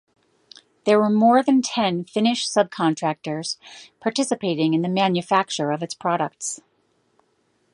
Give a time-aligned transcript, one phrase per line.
[0.85, 3.57] There were more than ten Finnish subcontractors
[3.99, 6.59] participating in the manufacture of its products.